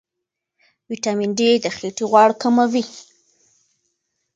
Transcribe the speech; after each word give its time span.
ویټامین 0.89 1.31
ډي 1.37 1.49
د 1.63 1.65
خېټې 1.77 2.05
غوړ 2.11 2.29
کموي. 2.41 2.83